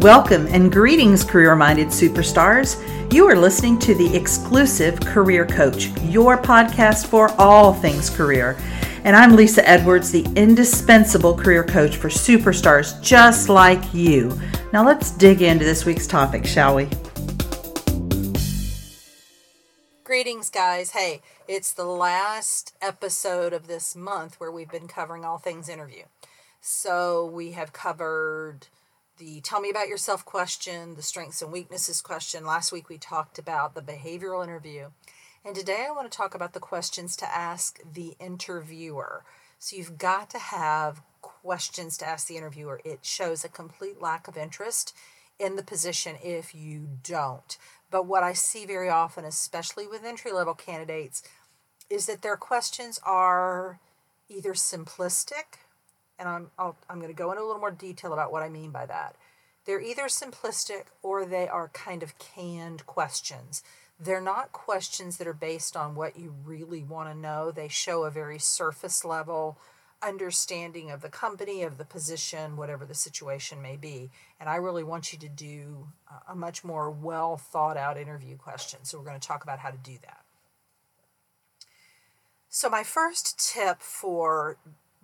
[0.00, 2.82] Welcome and greetings, career minded superstars.
[3.12, 8.56] You are listening to the exclusive Career Coach, your podcast for all things career.
[9.04, 14.40] And I'm Lesa Edwards, the indispensable career coach for superstars just like you.
[14.72, 16.88] Now let's dig into this week's topic, shall we?
[20.02, 20.92] Greetings, guys.
[20.92, 26.04] Hey, it's the last episode of this month where we've been covering all things interview.
[26.62, 28.68] So we have covered
[29.20, 32.44] the tell me about yourself question, the strengths and weaknesses question.
[32.44, 34.88] Last week we talked about the behavioral interview.
[35.44, 39.22] And today I want to talk about the questions to ask the interviewer.
[39.58, 42.80] So you've got to have questions to ask the interviewer.
[42.82, 44.94] It shows a complete lack of interest
[45.38, 47.58] in the position if you don't.
[47.90, 51.22] But what I see very often, especially with entry level candidates,
[51.90, 53.80] is that their questions are
[54.30, 55.58] either simplistic
[56.20, 58.48] and I'm i am going to go into a little more detail about what I
[58.48, 59.16] mean by that.
[59.64, 63.62] They're either simplistic or they are kind of canned questions.
[63.98, 67.50] They're not questions that are based on what you really want to know.
[67.50, 69.58] They show a very surface level
[70.02, 74.10] understanding of the company, of the position, whatever the situation may be.
[74.38, 75.88] And I really want you to do
[76.28, 78.80] a much more well thought out interview question.
[78.84, 80.24] So we're going to talk about how to do that.
[82.52, 84.56] So, my first tip for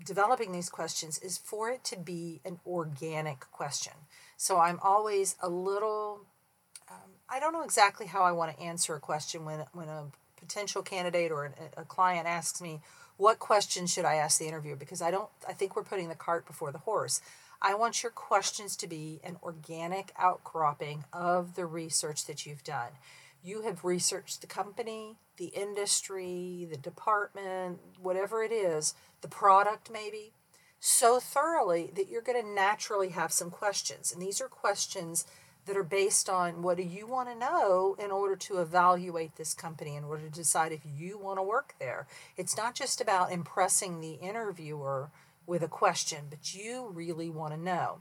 [0.05, 3.93] developing these questions is for it to be an organic question.
[4.37, 6.21] So I'm always a little,
[6.91, 10.07] um, I don't know exactly how I want to answer a question when, when a
[10.37, 12.81] potential candidate or a, a client asks me,
[13.17, 14.77] what question should I ask the interviewer?
[14.77, 17.21] Because I don't, I think we're putting the cart before the horse.
[17.63, 22.91] I want your questions to be an organic outcropping of the research that you've done.
[23.47, 30.33] You have researched the company, the industry, the department, whatever it is, the product maybe,
[30.81, 34.13] so thoroughly that you're going to naturally have some questions.
[34.13, 35.27] And these are questions
[35.65, 39.55] that are based on what do you want to know in order to evaluate this
[39.55, 42.09] company in order to decide if you want to work there.
[42.37, 45.11] It's not just about impressing the interviewer
[45.47, 47.99] with a question, but you really want to know.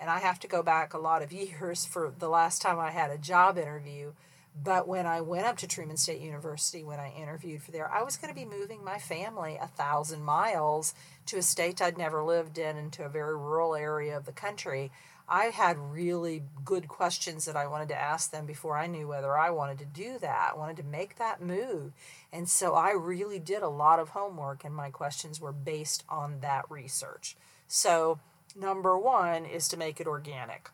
[0.00, 2.90] And I have to go back a lot of years for the last time I
[2.90, 4.14] had a job interview
[4.62, 8.02] but when I went up to Truman State University, when I interviewed for there, I
[8.02, 10.94] was going to be moving my family a thousand miles
[11.26, 14.32] to a state I'd never lived in and to a very rural area of the
[14.32, 14.90] country.
[15.28, 19.36] I had really good questions that I wanted to ask them before I knew whether
[19.36, 20.56] I wanted to do that.
[20.56, 21.92] Wanted to make that move.
[22.32, 26.40] And so I really did a lot of homework, and my questions were based on
[26.40, 27.36] that research.
[27.66, 28.18] So,
[28.56, 30.70] number one is to make it organic.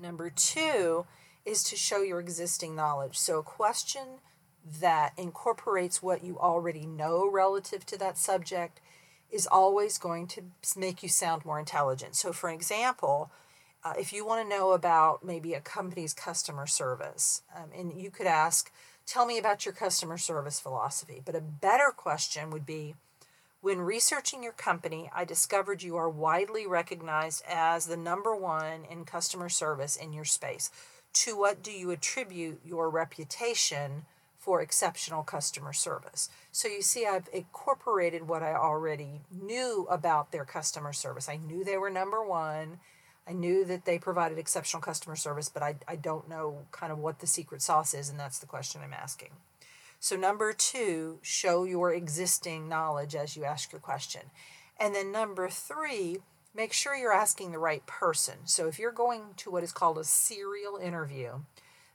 [0.00, 1.06] Number two,
[1.44, 3.18] is to show your existing knowledge.
[3.18, 4.20] So, a question
[4.80, 8.80] that incorporates what you already know relative to that subject
[9.30, 10.42] is always going to
[10.76, 12.14] make you sound more intelligent.
[12.14, 13.30] So, for example,
[13.82, 18.10] uh, if you want to know about maybe a company's customer service, um, and you
[18.10, 18.70] could ask,
[19.06, 21.20] Tell me about your customer service philosophy.
[21.24, 22.94] But a better question would be,
[23.60, 29.04] when researching your company, I discovered you are widely recognized as the number one in
[29.04, 30.70] customer service in your space
[31.12, 34.04] to what do you attribute your reputation
[34.42, 36.28] for exceptional customer service.
[36.50, 41.28] So you see, I've incorporated what I already knew about their customer service.
[41.28, 42.80] I knew they were number one.
[43.24, 46.98] I knew that they provided exceptional customer service, but I, I don't know kind of
[46.98, 49.30] what the secret sauce is, and that's the question I'm asking.
[50.00, 54.22] So, number two, show your existing knowledge as you ask your question.
[54.80, 56.18] And then number three,
[56.54, 58.38] make sure you're asking the right person.
[58.44, 61.40] So if you're going to what is called a serial interview,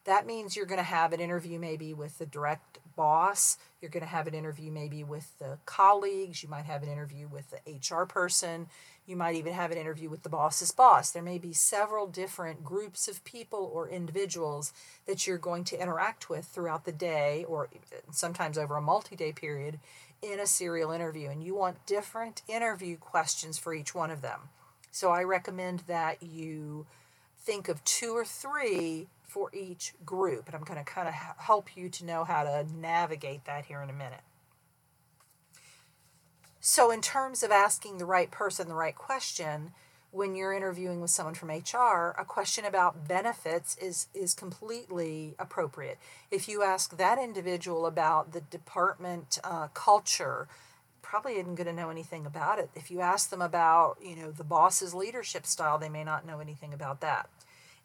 [0.06, 3.58] that means you're going to have an interview maybe with the direct boss.
[3.82, 6.44] You're going to have an interview maybe with the colleagues.
[6.44, 8.68] You might have an interview with the HR person.
[9.06, 11.12] You might even have an interview with the boss's boss.
[11.12, 14.74] There may be several different groups of people or individuals
[15.06, 17.70] that you're going to interact with throughout the day or
[18.12, 19.80] sometimes over a multi day period
[20.22, 24.50] in a serial interview, and you want different interview questions for each one of them.
[24.92, 26.88] So I recommend that you
[27.38, 31.76] think of two or three for each group, and I'm going to kind of help
[31.76, 34.22] you to know how to navigate that here in a minute.
[36.60, 39.72] So, in terms of asking the right person the right question,
[40.12, 45.98] when you're interviewing with someone from HR, a question about benefits is is completely appropriate.
[46.32, 50.48] If you ask that individual about the department uh, culture,
[51.02, 52.70] probably isn't going to know anything about it.
[52.76, 56.40] If you ask them about, you know, the boss's leadership style, they may not know
[56.40, 57.30] anything about that.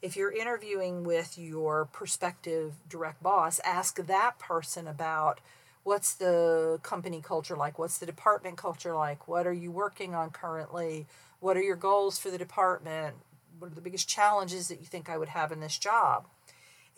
[0.03, 5.39] If you're interviewing with your prospective direct boss, ask that person about
[5.83, 7.79] what's the company culture like?
[7.79, 9.29] What's the department culture like?
[9.29, 11.07] What are you working on currently?
[11.39, 13.15] What are your goals for the department?
[13.59, 16.25] what are the biggest challenges that you think I would have in this job?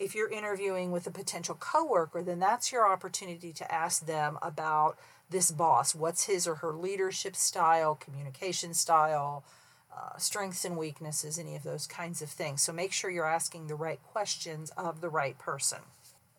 [0.00, 4.98] If you're interviewing with a potential coworker, then that's your opportunity to ask them about
[5.30, 5.94] this boss.
[5.94, 9.44] What's his or her leadership style, communication style,
[9.96, 12.62] uh, strengths and weaknesses, any of those kinds of things.
[12.62, 15.78] So make sure you're asking the right questions of the right person.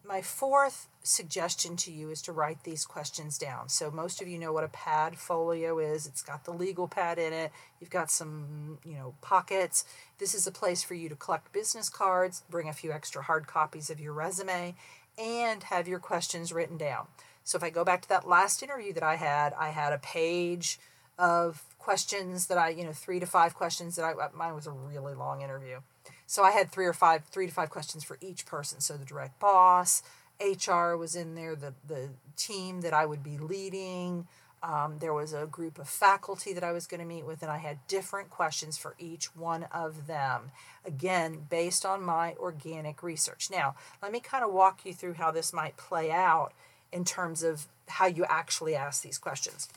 [0.07, 3.67] My fourth suggestion to you is to write these questions down.
[3.67, 6.05] So most of you know what a pad folio is.
[6.05, 7.51] It's got the legal pad in it.
[7.81, 9.83] You've got some, you know, pockets.
[10.17, 13.47] This is a place for you to collect business cards, bring a few extra hard
[13.47, 14.75] copies of your resume,
[15.17, 17.07] and have your questions written down.
[17.43, 19.97] So if I go back to that last interview that I had, I had a
[19.97, 20.79] page
[21.17, 24.71] of questions that I, you know, three to five questions that I, mine was a
[24.71, 25.79] really long interview.
[26.25, 28.81] So I had three or five, three to five questions for each person.
[28.81, 30.03] So the direct boss,
[30.39, 34.27] HR was in there, the, the team that I would be leading.
[34.61, 37.51] Um, there was a group of faculty that I was going to meet with, and
[37.51, 40.51] I had different questions for each one of them.
[40.83, 43.49] Again, based on my organic research.
[43.51, 46.53] Now, let me kind of walk you through how this might play out
[46.91, 49.69] in terms of how you actually ask these questions.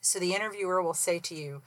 [0.00, 1.62] So the interviewer will say to you,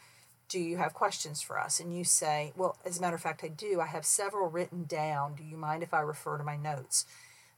[0.50, 1.80] Do you have questions for us?
[1.80, 3.80] And you say, Well, as a matter of fact, I do.
[3.80, 5.35] I have several written down.
[5.35, 7.06] Do you mind if I refer to my notes?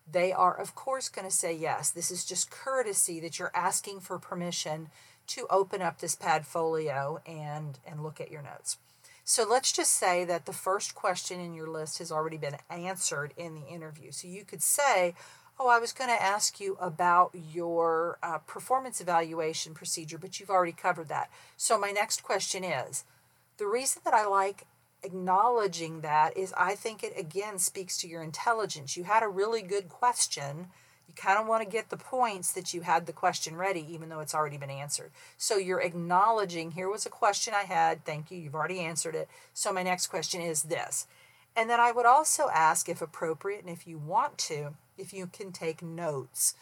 [0.10, 1.89] They are, of course, going to say yes.
[1.89, 4.89] This is just courtesy that you're asking for permission
[5.27, 8.78] to open up this pad folio and, and look at your notes.
[9.24, 13.33] So let's just say that the first question in your list has already been answered
[13.36, 14.12] in the interview.
[14.12, 15.16] So you could say,
[15.57, 20.50] Oh, I was going to ask you about your uh, performance evaluation procedure, but you've
[20.50, 21.30] already covered that.
[21.56, 23.06] So, my next question is
[23.57, 24.66] the reason that I like
[25.02, 28.98] acknowledging that is I think it again speaks to your intelligence.
[28.98, 30.68] You had a really good question.
[31.07, 34.10] You kind of want to get the points that you had the question ready, even
[34.10, 35.12] though it's already been answered.
[35.38, 38.04] So you're acknowledging here was a question I had.
[38.04, 38.40] Thank you.
[38.40, 39.30] You've already answered it.
[39.54, 41.07] So my next question is this.
[41.56, 45.28] And then I would also ask, if appropriate and if you want to, if you
[45.28, 46.56] can take notes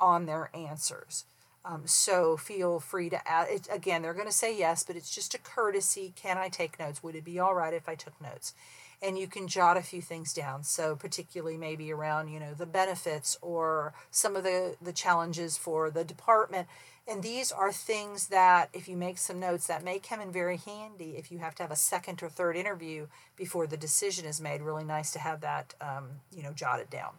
[0.00, 1.24] on their answers.
[1.64, 4.02] Um, so feel free to add it again.
[4.02, 6.12] They're going to say yes, but it's just a courtesy.
[6.16, 7.02] Can I take notes?
[7.02, 8.52] Would it be all right if I took notes?
[9.02, 10.62] And you can jot a few things down.
[10.62, 15.90] So particularly maybe around you know the benefits or some of the the challenges for
[15.90, 16.68] the department.
[17.06, 20.56] And these are things that, if you make some notes, that may come in very
[20.56, 24.40] handy if you have to have a second or third interview before the decision is
[24.40, 24.62] made.
[24.62, 27.14] Really nice to have that, um, you know, jotted down.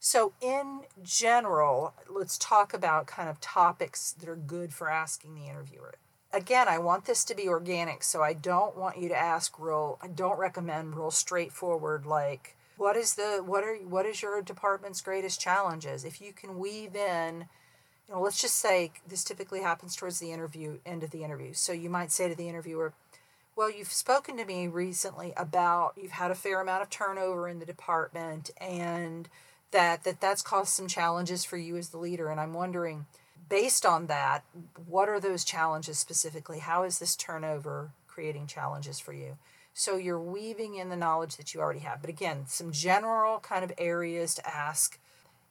[0.00, 5.48] So, in general, let's talk about kind of topics that are good for asking the
[5.48, 5.96] interviewer.
[6.32, 9.98] Again, I want this to be organic, so I don't want you to ask real,
[10.02, 15.00] I don't recommend real straightforward, like, what is the what are what is your department's
[15.00, 16.04] greatest challenges?
[16.04, 17.46] If you can weave in
[18.08, 21.52] you know let's just say this typically happens towards the interview end of the interview.
[21.52, 22.94] So you might say to the interviewer
[23.56, 27.58] well you've spoken to me recently about you've had a fair amount of turnover in
[27.58, 29.28] the department and
[29.72, 32.30] that that that's caused some challenges for you as the leader.
[32.30, 33.06] And i'm wondering
[33.48, 34.44] based on that
[34.86, 36.60] what are those challenges specifically?
[36.60, 39.36] How is this turnover creating challenges for you?
[39.74, 42.00] So you're weaving in the knowledge that you already have.
[42.00, 44.98] But again some general kind of areas to ask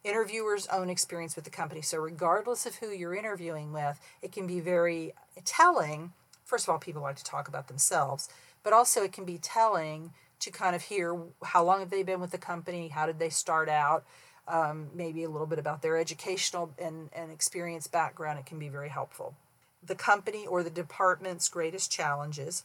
[0.03, 1.81] interviewers own experience with the company.
[1.81, 5.13] So regardless of who you're interviewing with it can be very
[5.45, 6.13] telling.
[6.45, 8.29] First of all people like to talk about themselves
[8.63, 12.19] but also it can be telling to kind of hear how long have they been
[12.19, 14.05] with the company, how did they start out,
[14.47, 18.39] um, maybe a little bit about their educational and, and experience background.
[18.39, 19.35] It can be very helpful.
[19.83, 22.63] The company or the department's greatest challenges,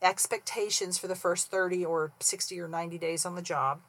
[0.00, 3.80] expectations for the first 30 or 60 or 90 days on the job.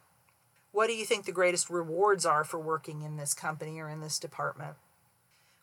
[0.72, 4.02] What do you think the greatest rewards are for working in this company or in
[4.02, 4.76] this department?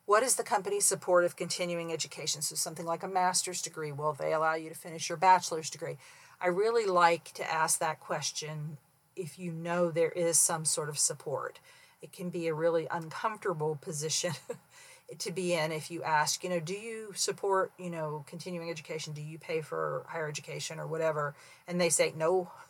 [0.07, 2.43] What is the company's support of continuing education?
[2.43, 5.99] So, something like a master's degree, will they allow you to finish your bachelor's degree?
[6.41, 8.79] I really like to ask that question
[9.21, 11.61] if you know there is some sort of support.
[12.01, 14.33] It can be a really uncomfortable position
[15.19, 19.13] to be in if you ask, you know, do you support, you know, continuing education?
[19.13, 21.35] Do you pay for higher education or whatever?
[21.69, 22.51] And they say no.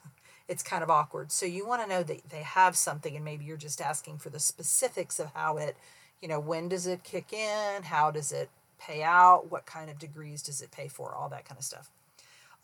[0.48, 1.30] It's kind of awkward.
[1.30, 4.30] So you want to know that they have something and maybe you're just asking for
[4.30, 5.76] the specifics of how it,
[6.20, 7.84] you know, when does it kick in?
[7.84, 9.48] How does it pay out?
[9.48, 11.14] What kind of degrees does it pay for?
[11.14, 11.88] All that kind of stuff.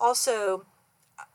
[0.01, 0.67] Also,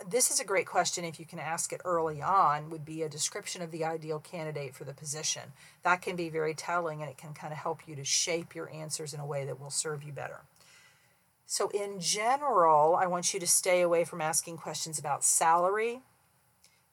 [0.10, 3.10] this is a great question if you can ask it early on would be a
[3.10, 5.54] description of the ideal candidate for the position.
[5.84, 8.72] That can be very telling and it can kind of help you to shape your
[8.72, 10.42] answers in a way that will serve you better.
[11.46, 16.02] So in general i want you to stay away from asking questions about salary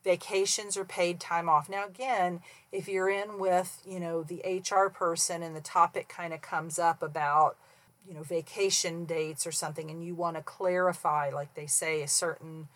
[0.04, 1.68] vacations or paid time off.
[1.68, 2.40] Now again
[2.72, 6.78] if you're in with you know the hr person and the topic kind of comes
[6.78, 7.56] up about
[8.06, 12.08] you know vacation dates or something and you want to clarify like they say a
[12.08, 12.68] certain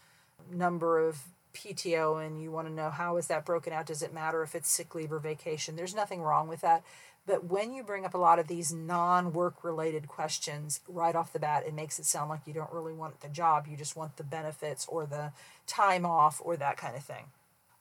[0.51, 1.19] number of
[1.55, 3.87] PTO and you want to know how is that broken out?
[3.87, 5.77] Does it matter if it's sick leave or vacation?
[5.77, 6.83] There's nothing wrong with that.
[7.25, 11.33] But when you bring up a lot of these non work related questions right off
[11.33, 13.67] the bat, it makes it sound like you don't really want the job.
[13.69, 15.33] You just want the benefits or the
[15.67, 17.27] time off or that kind of thing.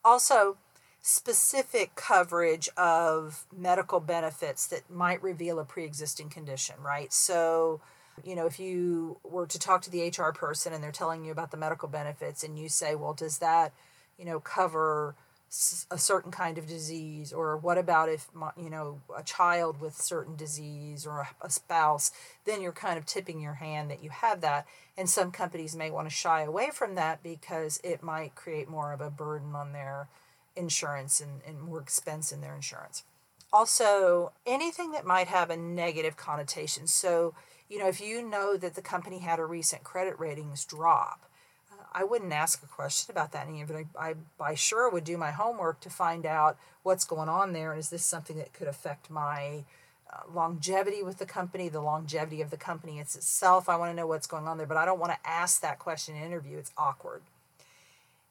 [0.05, 0.57] Also,
[1.01, 7.11] specific coverage of medical benefits that might reveal a pre existing condition, right?
[7.11, 7.81] So,
[8.25, 11.31] you know, if you were to talk to the HR person and they're telling you
[11.31, 13.73] about the medical benefits and you say, well, does that,
[14.17, 15.15] you know, cover
[15.91, 17.33] a certain kind of disease?
[17.33, 22.11] Or what about if you know a child with certain disease or a spouse
[22.45, 24.65] then you're kind of tipping your hand that you have that.
[24.97, 28.93] And some companies may want to shy away from that because it might create more
[28.93, 30.07] of a burden on their
[30.55, 33.03] insurance and, and more expense in their insurance.
[33.53, 36.87] Also anything that might have a negative connotation.
[36.87, 37.33] So
[37.71, 41.31] you know if you know that the company had a recent credit ratings drop
[41.93, 43.71] I wouldn't ask a question about that any of.
[43.99, 47.79] I, I, sure would do my homework to find out what's going on there and
[47.79, 49.65] is this something that could affect my
[50.11, 53.67] uh, longevity with the company, the longevity of the company it's itself.
[53.67, 55.79] I want to know what's going on there, but I don't want to ask that
[55.79, 56.57] question in an interview.
[56.57, 57.23] It's awkward.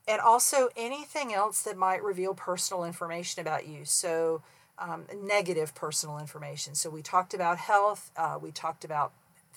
[0.08, 3.84] And also anything else that might reveal personal information about you.
[3.84, 4.42] So,
[4.78, 6.74] um, negative personal information.
[6.74, 9.12] So, we talked about health, uh, we talked about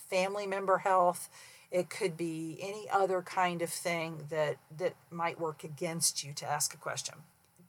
[0.08, 1.28] family member health
[1.74, 6.48] it could be any other kind of thing that, that might work against you to
[6.48, 7.16] ask a question.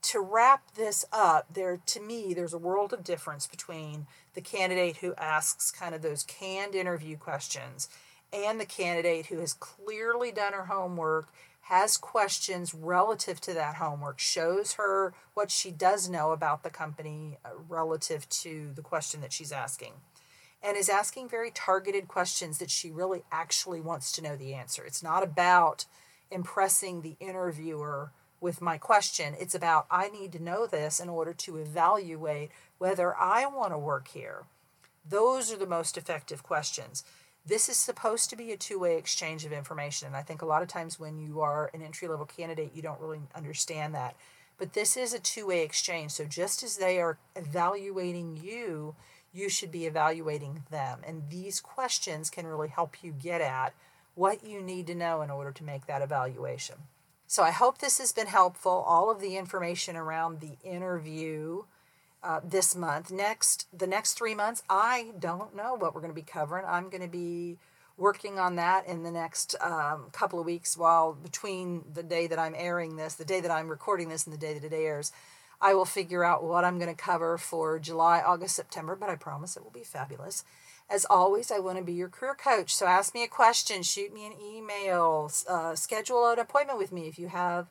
[0.04, 4.98] To wrap this up, there to me, there's a world of difference between the candidate
[4.98, 7.90] who asks kind of those canned interview questions
[8.32, 11.30] and the candidate who has clearly done her homework,
[11.62, 17.40] has questions relative to that homework, shows her what she does know about the company
[17.44, 19.94] uh, relative to the question that she's asking
[20.66, 24.84] and is asking very targeted questions that she really actually wants to know the answer.
[24.84, 25.86] It's not about
[26.32, 29.36] impressing the interviewer with my question.
[29.40, 33.78] It's about I need to know this in order to evaluate whether I want to
[33.78, 34.46] work here.
[35.08, 37.04] Those are the most effective questions.
[37.46, 40.08] This is supposed to be a two way exchange of information.
[40.08, 42.82] And I think a lot of times when you are an entry level candidate, you
[42.82, 44.16] don't really understand that.
[44.58, 46.12] But this is a two way exchange.
[46.12, 48.96] So just as they are evaluating you,
[49.36, 51.00] you should be evaluating them.
[51.06, 53.74] And these questions can really help you get at
[54.16, 56.76] what you need to know in order to make that evaluation.
[57.28, 58.72] So I hope this has been helpful.
[58.88, 61.64] All of the information around the interview
[62.24, 63.12] uh, this month.
[63.12, 66.66] Next, the next three months, I don't know what we're going to be covering.
[66.66, 67.58] I'm going to be
[67.98, 72.40] working on that in the next um, couple of weeks while between the day that
[72.40, 75.12] I'm airing this, the day that I'm recording this, and the day that it airs.
[75.62, 79.16] I will figure out what I'm going to cover for July, August, September, but I
[79.16, 80.44] promise it will be fabulous.
[80.90, 82.76] As always, I want to be your career coach.
[82.76, 87.08] So ask me a question, shoot me an email, uh, schedule an appointment with me
[87.08, 87.68] if you have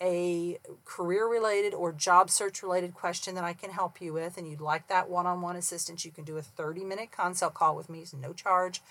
[0.00, 4.48] a career related or job search related question that I can help you with and
[4.48, 7.76] you'd like that one on one assistance, you can do a 30 minute consult call
[7.76, 8.82] with me, it's no charge.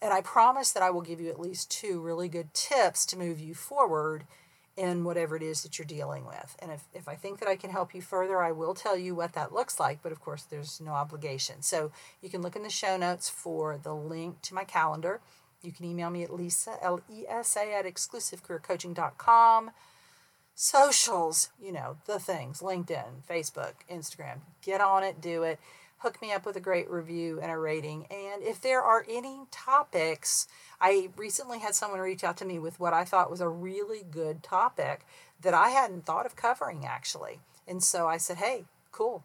[0.00, 3.18] And I promise that I will give you at least two really good tips to
[3.18, 4.24] move you forward
[4.76, 6.56] in whatever it is that you're dealing with.
[6.58, 9.14] And if, if I think that I can help you further, I will tell you
[9.14, 11.60] what that looks like, but of course, there's no obligation.
[11.60, 15.20] So you can look in the show notes for the link to my calendar.
[15.62, 19.70] You can email me at Lesa, L E S A, at exclusivecareercoaching.com.
[20.54, 24.40] Socials, you know, the things LinkedIn, Facebook, Instagram.
[24.62, 25.58] Get on it, do it
[26.02, 28.06] hook me up with a great review and a rating.
[28.10, 30.46] And if there are any topics,
[30.80, 34.04] I recently had someone reach out to me with what I thought was a really
[34.10, 35.06] good topic
[35.40, 37.40] that I hadn't thought of covering actually.
[37.66, 39.22] And so I said, hey, cool.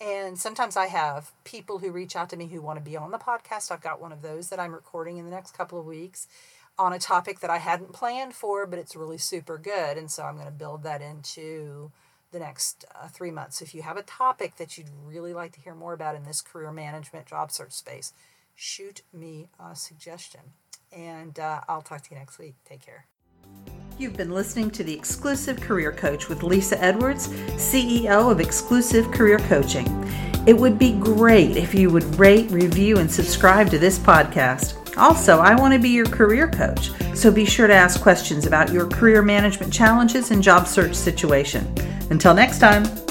[0.00, 3.12] And sometimes I have people who reach out to me who want to be on
[3.12, 3.70] the podcast.
[3.70, 6.28] I've got one of those that I'm recording in the next couple of weeks
[6.78, 9.96] on a topic that I hadn't planned for, but it's really super good.
[9.96, 11.90] And so I'm going to build that into
[12.32, 13.62] the next uh, three months.
[13.62, 16.40] If you have a topic that you'd really like to hear more about in this
[16.40, 18.12] career management job search space,
[18.54, 20.40] shoot me a suggestion.
[20.92, 22.54] And uh, I'll talk to you next week.
[22.64, 23.06] Take care.
[23.98, 29.38] You've been listening to the Exclusive Career Coach with Lesa Edwards, CEO of Exclusive Career
[29.38, 29.86] Coaching.
[30.46, 34.76] It would be great if you would rate, review, and subscribe to this podcast.
[34.98, 38.72] Also, I want to be your career coach, so be sure to ask questions about
[38.72, 41.66] your career management challenges and job search situation.
[42.10, 43.05] Until next time.